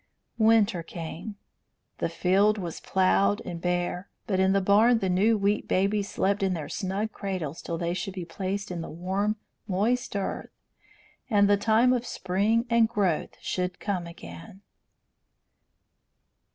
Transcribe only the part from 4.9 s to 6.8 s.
the new Wheat Babies slept in their